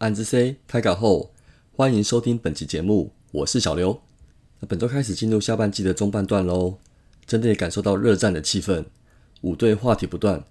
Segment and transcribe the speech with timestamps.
[0.00, 1.30] 暗之 C 开稿后，
[1.76, 4.00] 欢迎收听本期节目，我是小刘。
[4.58, 6.78] 那本周开始进入下半季的中半段喽，
[7.26, 8.82] 真的也感受到热战的气氛，
[9.42, 10.42] 五队话题不断，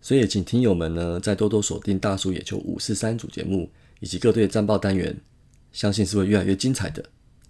[0.00, 3.68] 所以也请听友们呢再多多锁定大叔野球五四三组节目
[4.00, 5.14] 以及各队战报单元，
[5.72, 7.04] 相信是会越来越精彩的。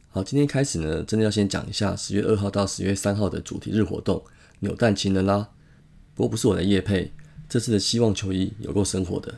[0.09, 4.21] 好，今天开始呢，真的要先讲一下十月二号到十月三号的主题日活动——
[4.59, 5.49] 扭蛋情人啦。
[6.13, 7.13] 不过不是我的夜配，
[7.49, 9.33] 这次的希望球衣有够生活的。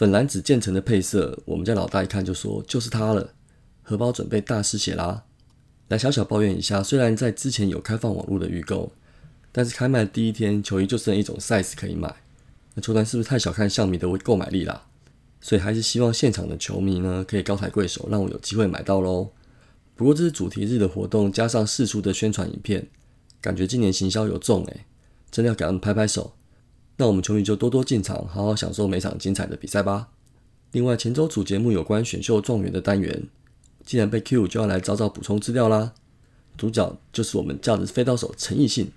[0.00, 3.34] 粉蓝紫渐层的配色，我们家老大一看就说就是它了。
[3.82, 5.24] 荷包准备大失血啦！
[5.88, 8.92] 来小小抱怨一下，虽然在之前有开放网络的预购，
[9.52, 12.16] 但是开卖第一天球衣就剩一种 size 可以买。
[12.72, 14.86] 那球团是不是太小看象迷的购买力啦？
[15.42, 19.28] 所以还是希望现场的球迷呢可以高抬贵手，让我有机会买到喽。
[19.96, 22.88] 不过这是主题日的活动，加上四处的宣传影片，
[23.42, 24.86] 感觉今年行销有重诶，
[25.30, 26.32] 真的要给他们拍拍手。
[27.00, 30.10] 那我们球迷就多多进场，好好享受每场精彩的比赛吧。
[30.72, 33.22] 另外，前周主节目有关选秀状元的单元，
[33.86, 35.94] 既然被 Q，就要来找找补充资料啦。
[36.58, 38.92] 主角就是我们叫的飞刀手陈奕迅。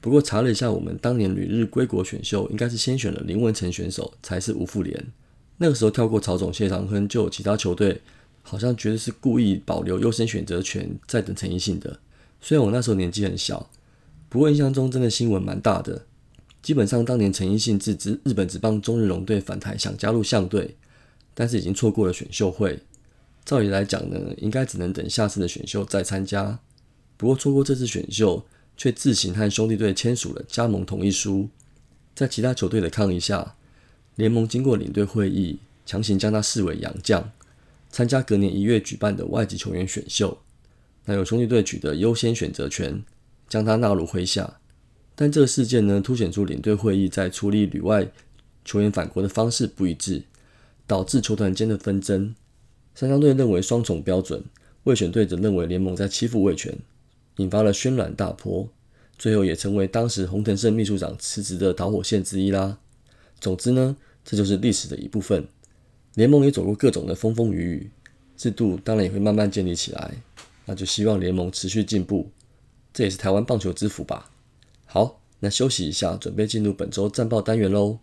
[0.00, 5.12] 不过查了一下，我们当年旅日归国选秀，应该是先选了林文成选手，才是吴富连。
[5.58, 8.00] 那个时候跳过曹总谢长亨，就有其他球队
[8.42, 11.98] 好像觉得是故意保留优先选择权，在等陈奕迅的。
[12.40, 13.68] 虽然我那时候年纪很小，
[14.30, 16.06] 不过印象中真的新闻蛮大的。
[16.64, 20.74] 基本上，当年陈奕迅自知日本职棒中日龙队返台，想加入象队，
[21.34, 22.80] 但是已经错过了选秀会。
[23.44, 26.58] 照理来讲呢，应该只能等下次的选秀再参加。
[27.18, 28.46] 不过错过这次选秀，
[28.78, 31.50] 却自行和兄弟队签署了加盟同意书。
[32.14, 33.56] 在其他球队的抗议下，
[34.14, 37.30] 联盟经过领队会议，强行将他视为洋将，
[37.90, 40.38] 参加隔年一月举办的外籍球员选秀。
[41.04, 43.04] 那有兄弟队取得优先选择权，
[43.50, 44.60] 将他纳入麾下。
[45.16, 48.08] 但这个事件呢，凸显出领队会议在处理旅外
[48.64, 50.22] 球员返国的方式不一致，
[50.86, 52.34] 导致球团间的纷争。
[52.94, 54.42] 三商队认为双重标准，
[54.84, 56.76] 卫选队则认为联盟在欺负卫权，
[57.36, 58.68] 引发了轩然大波，
[59.18, 62.78] 最后也成为当时洪腾胜秘书长辞职的导火线之一啦。
[63.40, 65.46] 总之呢，这就是历史的一部分。
[66.14, 67.90] 联盟也走过各种的风风雨雨，
[68.36, 70.14] 制度当然也会慢慢建立起来。
[70.66, 72.30] 那就希望联盟持续进步，
[72.92, 74.30] 这也是台湾棒球之福吧。
[74.94, 77.98] 好，那休息一下，准备进入本周战报单元喽。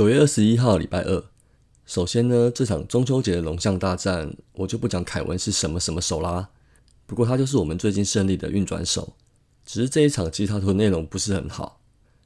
[0.00, 1.22] 九月二十一号，礼拜二。
[1.84, 6.48] 首先呢，这场中秋节的龙象大战，我就不讲凯文是什么什么手啦。
[7.04, 9.14] 不过他就是我们最近胜利的运转手。
[9.66, 11.82] 只是这一场其实他的内容不是很好，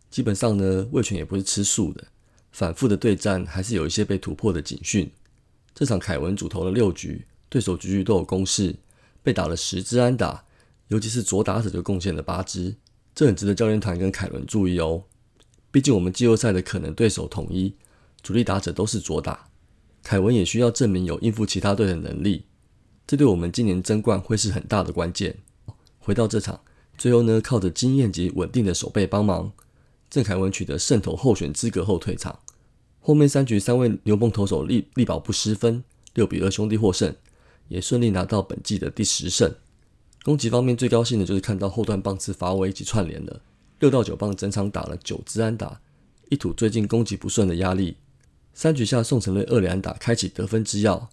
[0.09, 2.05] 基本上呢，魏权也不是吃素的，
[2.53, 5.11] 反复的对战还是有一些被突破的警讯。
[5.75, 8.77] 这场凯文主投了六局，对手局局都有攻势，
[9.21, 10.45] 被打了十支安打，
[10.87, 12.77] 尤其是左打者就贡献了八支，
[13.17, 15.03] 这很值得教练团跟凯文注意哦。
[15.75, 17.75] 毕竟我们季后赛的可能对手统一，
[18.23, 19.49] 主力打者都是左打，
[20.05, 22.45] 凯文也需要证明有应付其他队的能力，
[23.09, 25.39] 这对我们今年争冠会是很大的关键。
[25.99, 26.61] 回到这场，
[26.97, 29.51] 最后呢靠着经验及稳定的守备帮忙，
[30.09, 32.39] 郑凯文取得胜投候选资格后退场。
[33.01, 35.83] 后面三局三位牛棚投手力力保不失分，
[36.15, 37.13] 六比二兄弟获胜，
[37.67, 39.53] 也顺利拿到本季的第十胜。
[40.23, 43.41] 攻击方面最高兴的就是看到后段棒次发威及串联了。
[43.85, 45.79] 六到九棒整场打了九支安打，
[46.31, 47.99] 一吐最近攻击不顺的压力。
[48.55, 51.09] 三局下宋承瑞二连安打开启得分之钥，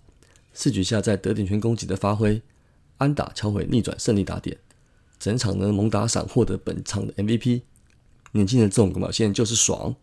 [0.53, 2.41] 四局下在得点圈攻击的发挥，
[2.95, 4.57] 安打敲回逆转胜利打点。
[5.19, 7.63] 整场呢猛打赏获得本场的 MVP。
[8.31, 9.93] 年轻人这种表现就是爽。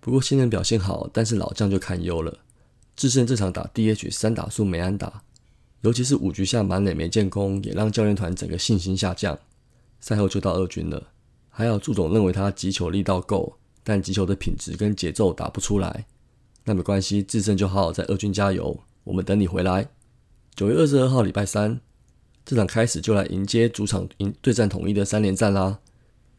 [0.00, 2.40] 不过新人表现好，但是老将就堪忧了。
[2.96, 5.22] 智胜这场打 DH 三打数没安打，
[5.82, 9.38] 尤其是五局下满垒没建功，也让教练团整个信心下降。
[10.00, 11.06] 赛后就到二军了。
[11.60, 16.06] 还有祝总认为他击球力道够，但击球的品质跟节奏打不出来。
[16.64, 19.90] 那没关系，自胜就好好在二军加油，我们等你回来。
[20.54, 21.78] 九月二十二号礼拜三，
[22.46, 25.80] 这场开始就来迎接主场迎对战统一的三连战啦。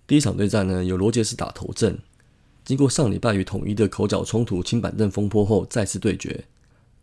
[0.07, 1.99] 第一场对战呢，由罗杰斯打头阵，
[2.65, 6.45] 经过上礼拜与统一的口角冲突、清板凳风波后再次对决，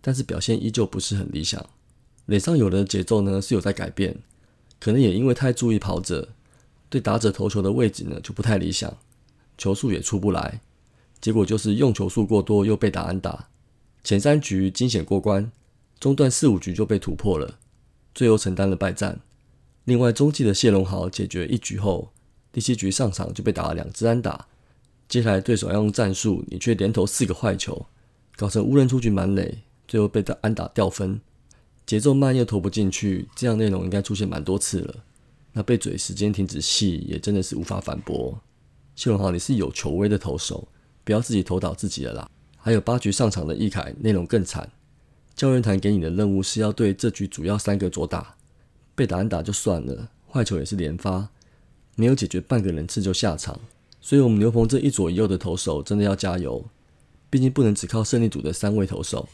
[0.01, 1.65] 但是表现依旧不是很理想。
[2.27, 4.17] 脸上有的节奏呢是有在改变，
[4.81, 6.31] 可能也因为太注意跑者。
[6.89, 8.97] 对打者投球的位置呢就不太理想，
[9.57, 10.61] 球速也出不来，
[11.21, 13.49] 结果就是用球数过多又被打安打。
[14.03, 15.51] 前三局惊险过关，
[16.01, 17.59] 中段四五局就被突破了，
[18.15, 19.21] 最后承担了败战。
[19.85, 22.13] 另外，中继的谢龙豪解决一局后，
[22.53, 24.47] 第七局上场就被打了两支安打。
[25.09, 27.87] 接下来对手要用战术，你却连投四个坏球，
[28.37, 31.21] 搞成无人出局满垒，最后被打安打掉分，
[31.87, 35.05] 节奏慢又投不进去，这样内容应该出现蛮多次了。
[35.59, 38.39] 那被嘴时间停止戏也真的是无法反驳。
[38.95, 40.69] 谢龙豪，你是有球威的投手，
[41.03, 42.31] 不要自己投倒自己了啦。
[42.57, 44.71] 还有八局上场的易凯，内容更惨。
[45.35, 48.37] 教练团给你的任务是要对这局主要三个左打，
[48.95, 51.29] 被打安打就算了，坏球也是连发，
[51.97, 53.59] 没有解决半个人次就下场。
[54.01, 56.65] 所以，我们牛棚这一左一右的投手真的要加油，
[57.29, 59.29] 毕竟不能只靠胜利组的三位投手。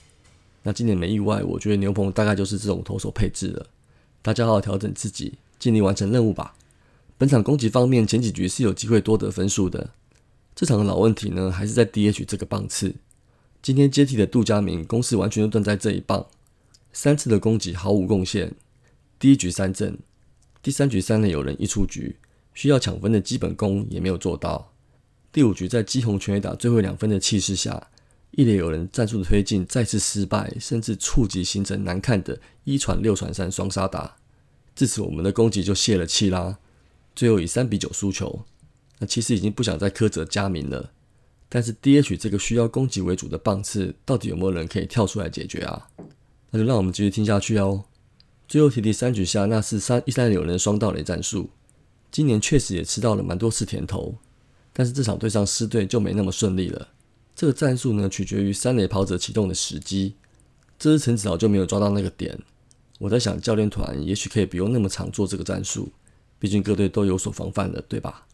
[0.63, 3.67] 那今年没意外，我觉得牛棚大概就是这种投手配置了。
[4.23, 6.55] 大家好好调整自己，尽力完成任务吧。
[7.17, 9.91] 本场攻击方面，前几局是有机会多得分数的。
[10.55, 12.95] 这场的老问题呢，还是在 DH 这个棒次。
[13.63, 16.27] 今天接替的杜佳明攻势完全就断在这一棒，
[16.93, 18.53] 三次的攻击毫无贡献。
[19.19, 19.99] 第一局三振，
[20.63, 22.17] 第三局三垒有人一出局，
[22.53, 24.73] 需要抢分的基本功也没有做到。
[25.33, 27.89] 第五局在基宏全垒打最后两分的气势下，
[28.33, 34.17] 一垒有人战术的推进再次失败，甚至触及形成难看的一传六传三双杀打。
[34.75, 36.59] 至此，我们的攻击就泄了气啦。
[37.15, 38.45] 最后以三比九输球。
[38.99, 40.93] 那其实已经不想再苛责佳明了。
[41.49, 45.89] 但是 DH 这个需要攻击为主的棒次，到底有没有人可以跳出来解决啊？
[46.51, 47.85] 那就让我们继续听下去哦。
[48.49, 51.51] 最后提提三局下那是三一三有人双盗垒战术，
[52.11, 54.17] 今年确实也吃到了蛮多次甜头，
[54.73, 56.89] 但是这场对上狮队就没那么顺利了。
[57.35, 60.15] 这个战术呢，取决于三垒跑者启动的时机，
[60.79, 62.39] 这次陈子豪就没有抓到那个点。
[63.05, 65.93] 我在想，教练团也许可以不用那么常做这个战术，
[66.39, 68.27] 毕竟各队都有所防范的，对吧？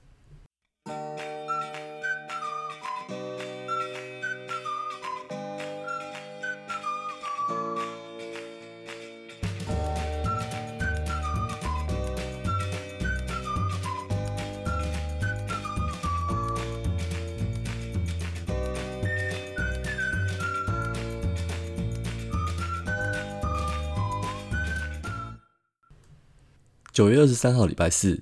[26.92, 28.20] 九月二十三号，礼拜四，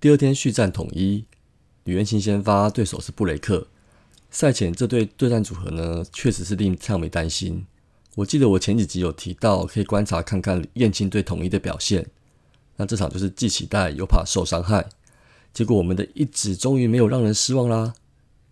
[0.00, 1.24] 第二天续战统一，
[1.84, 3.68] 吕彦青先发，对手是布雷克。
[4.28, 7.64] 赛前这对对战组合呢，确实是令唱美担心。
[8.16, 12.04] 我记得我前几集有提到，可以观察看看燕青对统一的表现。
[12.76, 14.88] 那这场就是既期待又怕受伤害。
[15.54, 17.94] 结果我们的一指终于没有让人失望啦！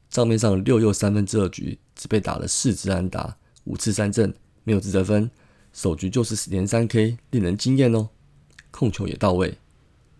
[0.08, 4.32] 账面上六又三分之二局，只被打了四支安打，五次三振，
[4.62, 5.28] 没有自责分，
[5.72, 8.10] 首局就是连三 K，令人惊艳哦。
[8.70, 9.58] 控球也到位，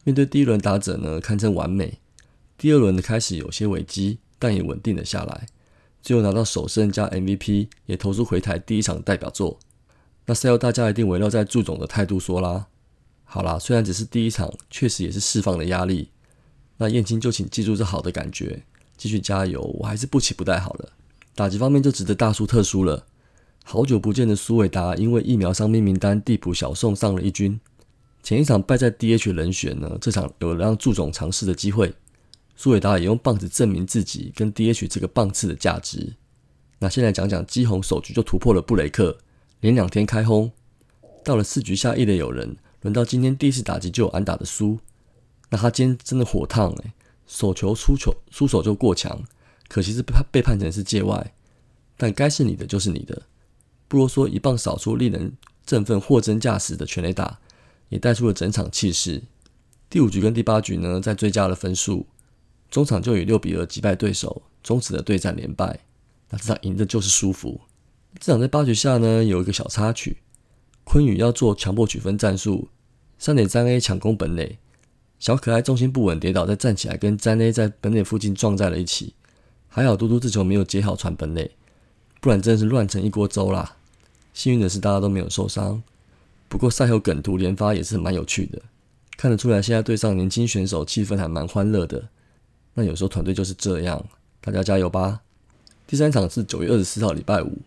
[0.05, 1.99] 面对第一轮打者呢，堪称完美。
[2.56, 5.47] 第二轮的开始有些危机，但也稳定了下来，
[6.02, 9.58] 最后拿到首胜加 MVP，也投出回台第一场代表作。
[10.26, 12.67] 那赛后大家一定围绕在祝总的态度说啦
[13.25, 16.11] ：“好啦，虽然只是第一场，确实也是释放了压力。
[16.76, 18.62] 那燕青就请记住这好的感觉，
[18.97, 19.62] 继续加油。
[19.80, 20.90] 我还是不起不带好了。
[21.35, 23.07] 打击方面就值得大输特输了。
[23.64, 27.59] 好久不见的苏伟达，因为疫苗伤病名单递补小宋上了一军。
[28.23, 31.95] 前一场败在 DH 人选呢，这场有让祝总尝试的机会。
[32.57, 36.15] 苏伟达也用棒子证明自己跟 DH 这个棒次的价值。
[36.79, 39.19] 那现在讲讲基宏首局就突破了布雷克，
[39.61, 40.53] 连两天开轰。
[41.25, 44.79] 到了四局下一垒有人，轮到今天第一次打击就有安打的苏。
[45.49, 46.93] 那他今天真的火烫诶，
[47.27, 49.23] 手球出球出手就过强，
[49.69, 51.35] 可惜是被判被判成是界外。
[51.97, 53.23] 但该是你的就是你的，
[53.89, 55.33] 不如说一棒扫出令人
[55.67, 57.39] 振奋货真价实的全垒打。
[57.90, 59.23] 也带出了整场气势。
[59.90, 62.06] 第五局跟第八局呢，在追加了分数，
[62.70, 65.80] 中场就以六比二击败对手，终止了对战连败。
[66.30, 67.61] 那这场赢的就是舒服。
[68.18, 70.16] 这场在八局下呢，有一个小插曲，
[70.85, 72.68] 昆宇要做强迫取分战术，
[73.18, 74.59] 三垒三 A 抢攻本垒，
[75.18, 79.14] 小可爱重心不稳跌倒，再站起来跟三 A 在本垒附近撞在了一起。
[79.68, 81.52] 还好嘟嘟这球没有接好传本垒，
[82.20, 83.76] 不然真的是乱成一锅粥啦。
[84.32, 85.82] 幸运的是大家都没有受伤。
[86.50, 88.61] 不过赛后梗图连发也是蛮有趣的，
[89.16, 92.09] 看得出来现在队上年轻选手气氛还蛮欢乐的。
[92.75, 94.04] 那有时候团队就是这样，
[94.40, 95.21] 大家加油吧！
[95.87, 97.59] 第三场是九月二十四号礼拜五，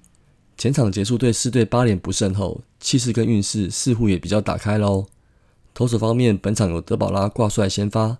[0.57, 5.05] 前场结束对四队八连不胜后，气势跟运势似乎也比较打开喽。
[5.73, 8.17] 投手方面，本场有德保拉挂帅先发，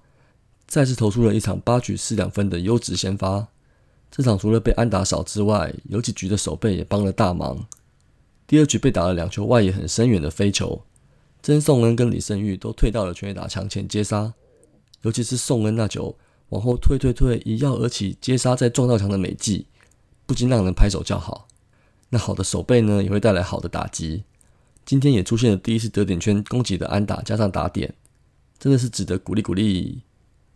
[0.66, 3.48] 再次投出了一场八局四两分的优质先发。
[4.10, 7.66] 这场除了被安打少之外，有几局的守备也帮了大忙。
[8.54, 10.84] 第二局被打了两球外野很深远的飞球，
[11.42, 14.36] 曾颂恩跟李胜玉都退到了全垒打墙前接杀，
[15.02, 16.16] 尤其是宋恩那球
[16.50, 19.66] 往后退退退一跃而起接杀再撞到墙的美技，
[20.28, 21.48] 不禁让人拍手叫好。
[22.10, 24.24] 那好的手背呢，也会带来好的打击。
[24.86, 27.96] 今天也出现了第一次得点圈攻击的安打加上打点，
[28.60, 30.04] 真的是值得鼓励鼓励。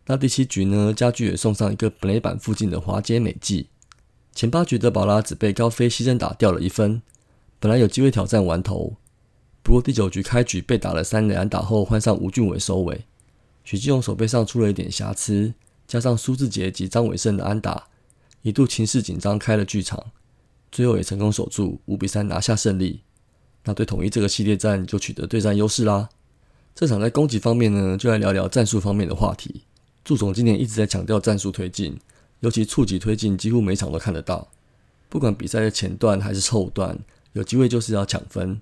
[0.05, 3.69] 那第七局呢，家具也送上一个本垒板附近的滑街美技。
[4.35, 7.01] 前八局的宝拉只被高飞牺牲打掉了一分，
[7.59, 8.95] 本来有机会挑战完投，
[9.63, 13.05] 不过第九局开局被打了三垒安打后，换上吴俊伟收尾。
[13.63, 15.53] 许继勇手背上出了一点瑕疵，
[15.87, 17.87] 加上苏志杰及张伟胜的安打，
[18.43, 20.11] 一度情势紧张，开了剧场，
[20.71, 23.01] 最后也成功守住五比三拿下胜利。
[23.65, 26.07] 那对统一这个系列战就取得对战优势啦。
[26.75, 29.63] 这场在攻击方面呢，就来聊聊战术方面的话题。
[30.05, 31.99] 祝总今年一直在强调战术推进，
[32.39, 34.47] 尤其触及推进，几乎每场都看得到。
[35.09, 36.97] 不管比赛的前段还是后段，
[37.37, 38.59] 有机会就是要抢分。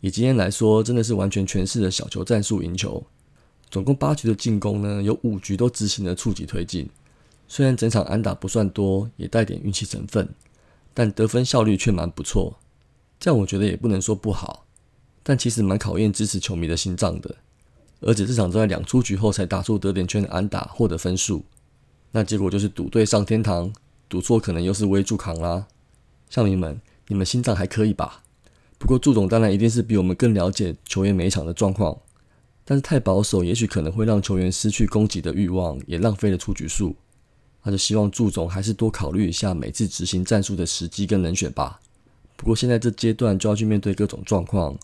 [0.00, 3.02] 以今天来说，真的是完全诠释了小球战术赢球。
[3.70, 6.86] 总共八局的进攻呢，有五局都执行了触及推进。
[7.48, 10.28] 虽然整场安打不算多，也带点运气成分，
[10.92, 12.58] 但得分效率却蛮不错。
[13.18, 14.66] 这样我觉得也不能说不好，
[15.22, 17.34] 但其实蛮考验支持球迷的心脏的。
[18.02, 21.44] 而且这场在两出局后才打出得点圈的安打获得分数，
[22.10, 23.72] 那结果就是赌对上天堂，
[24.08, 25.66] 赌错可能又是微助扛啦。
[26.28, 28.22] 校迷们，你们心脏还可以吧？
[28.78, 31.96] 不过祝总当然一定是比我们更了解球员每一场的状况，
[32.64, 36.96] 但是太保守也许可能会让球员失去攻击的欲望，也浪费了出局数。
[37.62, 41.80] 那就希望祝总还是多考虑一下每次执行战术的时机跟人选吧。
[42.36, 44.76] 不过现在这阶段就要去面对各种状况，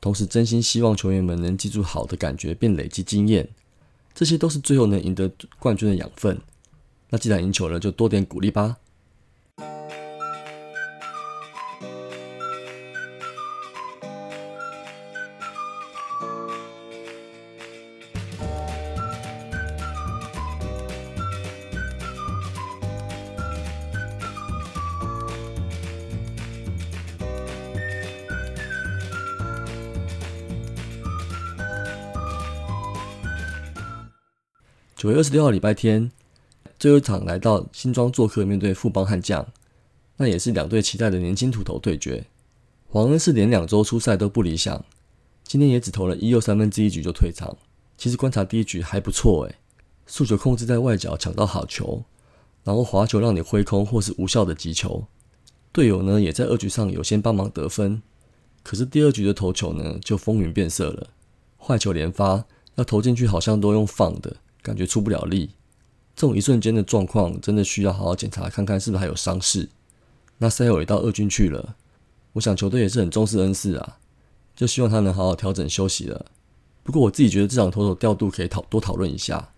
[0.00, 3.48] 同时真心希望球员们能记住好的感觉，并累积经验，
[4.14, 6.40] 这些都是最后能赢得冠军的养分。
[7.08, 8.76] 那既然赢球了，就多点鼓励吧。
[35.20, 36.10] 二十六号礼拜天，
[36.78, 39.46] 最后一场来到新庄做客，面对富邦悍将，
[40.16, 42.24] 那也是两队期待的年轻土头对决。
[42.88, 44.82] 黄恩是连两周出赛都不理想，
[45.44, 47.54] 今天也只投了一又三分之一局就退场。
[47.98, 49.56] 其实观察第一局还不错诶，
[50.06, 52.02] 速球控制在外角抢到好球，
[52.64, 55.04] 然后滑球让你挥空或是无效的击球。
[55.70, 58.00] 队友呢也在二局上有先帮忙得分，
[58.62, 61.08] 可是第二局的投球呢就风云变色了，
[61.58, 62.46] 坏球连发，
[62.76, 64.36] 要投进去好像都用放的。
[64.62, 65.50] 感觉出不了力，
[66.14, 69.68] 这种一瞬间的状况，真的需要好好检查看看是不是还有伤势。
[70.38, 71.76] 那赛后也到二军去了，
[72.32, 73.98] 我想球队也是很重视恩赐啊，
[74.54, 76.26] 就希望他能好好调整休息了。
[76.82, 79.50] 不过我自己觉得这场投手调度可以讨多讨论一下。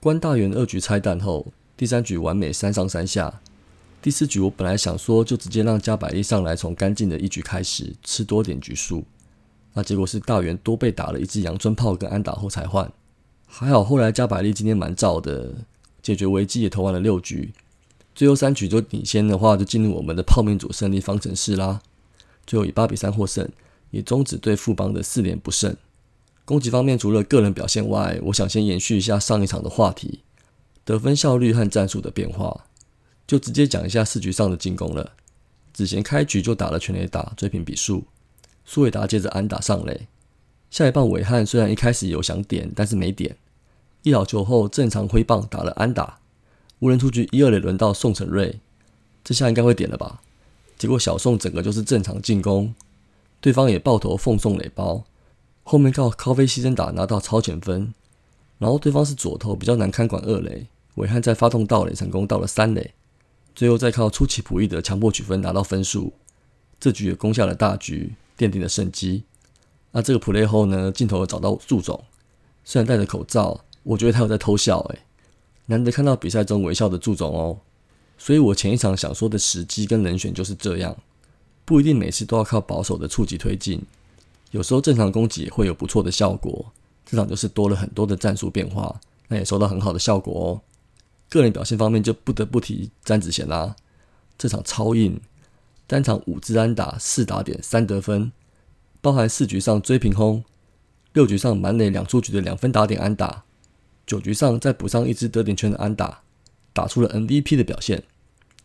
[0.00, 3.40] 关大元二局拆弹后，第三局完美三上三下，
[4.02, 9.04] 第四局我本来想说就直接让加百利上来从干净的一局开始吃多点局数，
[9.74, 12.92] 那结果是大元多被打了一支阳春炮跟安打后才换。
[13.46, 15.54] 还好，后来加百利今天蛮照的，
[16.02, 17.52] 解决危机也投完了六局，
[18.14, 21.80] 最后三局就领先的话，就进入我们的泡面组胜利方程式啦。
[22.46, 23.48] 最后以八比三获胜，
[23.90, 25.74] 也终止对富邦的四连不胜。
[26.44, 30.20] 攻击方面除了个人表现外，我想先延续一下上一场的话题，
[30.84, 32.66] 得分效率和战术的变化，
[33.26, 35.12] 就直接讲一下四局上的进攻了。
[35.72, 38.04] 子贤开局就打了全垒打追平比数，
[38.64, 40.06] 苏伟达接着安打上垒。
[40.76, 43.34] 下一棒伟汉虽然一开始有想点，但是没点。
[44.02, 46.18] 一老球后正常挥棒打了安打，
[46.80, 48.60] 无人出局一二垒轮到宋承瑞，
[49.24, 50.20] 这下应该会点了吧？
[50.76, 52.74] 结果小宋整个就是正常进攻，
[53.40, 55.06] 对方也爆头奉送垒包，
[55.62, 57.94] 后面靠高飞牺牲打拿到超前分，
[58.58, 60.66] 然后对方是左投比较难看管二垒，
[60.96, 62.92] 伟汉再发动盗垒成功到了三垒，
[63.54, 66.12] 最后再靠出其不意的强迫取分拿到分数，
[66.78, 69.24] 这局也攻下了大局，奠定了胜机。
[69.96, 70.92] 那这个 play 后呢？
[70.92, 72.04] 镜头找到祝总，
[72.64, 74.78] 虽然戴着口罩，我觉得他有在偷笑。
[74.90, 74.98] 诶，
[75.64, 77.58] 难得看到比赛中微笑的祝总哦。
[78.18, 80.94] 所以我前一场想说的时机跟人选就是这样，
[81.64, 83.80] 不一定每次都要靠保守的触及推进，
[84.50, 86.66] 有时候正常攻击会有不错的效果。
[87.06, 90.60] 这场就是多了很多的战术变化，那也收到很好的效果哦。
[91.30, 93.74] 个人表现方面就不得不提詹子贤啦，
[94.36, 95.18] 这场超硬，
[95.86, 98.30] 单场五支安打，四打点，三得分。
[99.06, 100.42] 包含四局上追平轰，
[101.12, 103.44] 六局上满垒两出局的两分打点安打，
[104.04, 106.22] 九局上再补上一支得点圈的安打，
[106.72, 108.02] 打出了 MVP 的表现。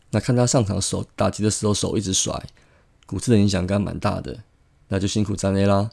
[0.10, 2.44] 那看他上场手打击的时候手一直甩，
[3.06, 4.40] 骨刺的影响应该蛮大的，
[4.88, 5.92] 那就辛苦詹 A 啦。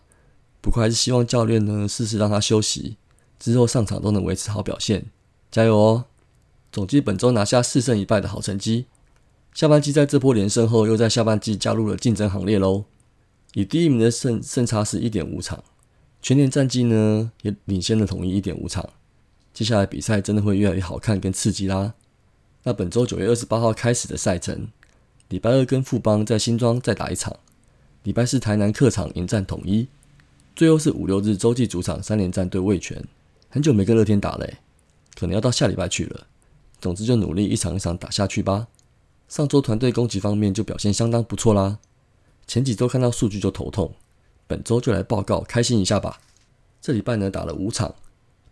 [0.62, 2.96] 不过还是希望教练呢试试让他休息，
[3.38, 5.04] 之后上场都能维持好表现，
[5.50, 6.06] 加油哦！
[6.72, 8.86] 总计本周拿下四胜一败的好成绩，
[9.52, 12.86] 下半季在这波连胜后又在下半季加入了竞争行列喽。
[13.54, 15.62] 以第一名的胜胜差是一点五场，
[16.20, 18.88] 全年战绩呢也领先了统一一点五场。
[19.52, 21.94] 接下来比赛真的会越来越好看跟刺激啦。
[22.64, 24.68] 那本周九月二十八号开始的赛程，
[25.28, 27.36] 礼拜二跟富邦在新庄再打一场，
[28.02, 29.88] 礼拜四台南客场迎战统一，
[30.54, 33.02] 最后是五六日洲际主场三连战对味全。
[33.48, 34.58] 很久没跟乐天打嘞，
[35.14, 36.26] 可能要到下礼拜去了。
[36.80, 38.68] 总之就努力一场一场打下去吧。
[39.28, 41.78] 上周团队攻击方面就表现相当不错啦，
[42.48, 43.94] 前几周看到数据就头痛，
[44.46, 46.18] 本周就来报告开心一下吧。
[46.80, 47.94] 这礼拜呢打了五场，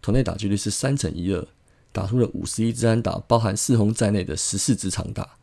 [0.03, 1.49] 团队打击率是三乘一二，
[1.93, 5.37] 打出了五十一支安打，包含四轰在内的十四支长打，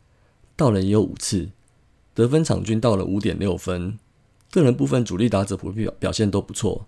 [0.55, 1.49] 到了也有五次，
[2.13, 3.97] 得分场均到了五点六分。
[4.51, 6.85] 个人部分主力打者普遍表表现都不错，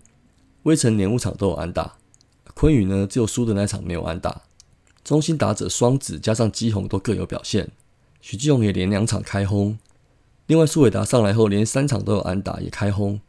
[0.62, 1.96] 微城连五场都有安打，
[2.54, 4.42] 昆宇呢只有输的那场没有安打。
[5.02, 7.72] 中心打者双子加上基宏都各有表现。
[8.20, 9.76] 许继勇也连两场开轰，
[10.46, 13.20] 另外苏伟达上来后连三场都有安打也开轰。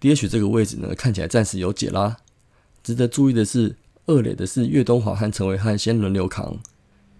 [0.00, 2.18] D.H 这个位置呢看起来暂时有解啦。
[2.82, 6.58] 值得注意的是，二垒的是岳东华和陈伟汉先轮流扛，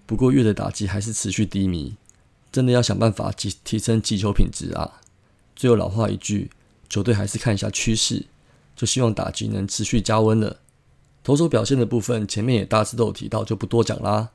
[0.07, 1.95] 不过岳的打击还是持续低迷，
[2.51, 5.01] 真的要想办法提提升击球品质啊。
[5.55, 6.51] 最后老话一句，
[6.89, 8.27] 球队还是看一下趋势，
[8.75, 10.59] 就希望打击能持续加温了。
[11.23, 14.31] 投手表现的部分前面也大致都有提到，就不多讲啦。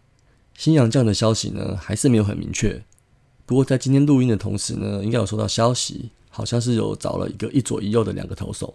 [0.55, 2.83] 新洋将的消息呢，还是没有很明确。
[3.53, 8.73] 不过在今天录音的同时呢，应该有收到消息，好像是有找了一个一左一右的两个投手。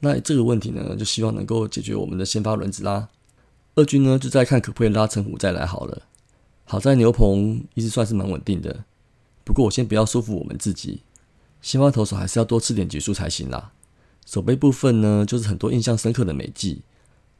[0.00, 3.08] 那这个问题呢，就希望能够解决我们的先发轮子啦。
[3.74, 6.02] 二军呢，就在看可不可以拉陈虎再来好了。
[6.64, 8.84] 好在牛棚一直算是蛮稳定的。
[9.44, 11.00] 不过我先不要说服我们自己，
[11.62, 13.72] 先发投手还是要多吃点局数才行啦。
[14.26, 16.82] 守备部分呢，就是很多印象深刻的美技，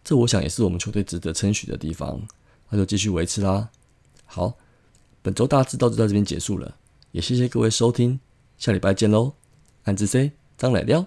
[0.02, 2.22] 这我想也是我们球队值得称许的地方。
[2.70, 3.68] 那就继续维持啦。
[4.24, 4.54] 好，
[5.22, 6.76] 本周大致到就到这边结束了，
[7.12, 8.18] 也谢谢各位收听，
[8.58, 9.34] 下礼拜见喽。
[9.84, 11.06] 安子 C 张来了。